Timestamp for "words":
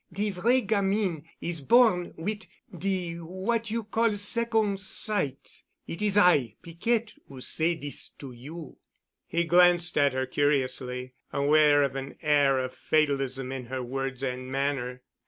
13.83-14.23